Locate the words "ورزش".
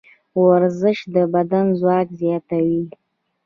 0.47-0.97